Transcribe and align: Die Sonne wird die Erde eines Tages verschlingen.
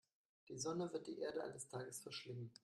Die 0.49 0.57
Sonne 0.57 0.91
wird 0.93 1.05
die 1.05 1.19
Erde 1.19 1.43
eines 1.43 1.67
Tages 1.67 1.99
verschlingen. 2.01 2.51